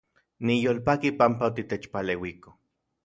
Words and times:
Niyolpaki 0.49 1.09
panpa 1.19 1.45
otitechpaleuiko 1.51 2.49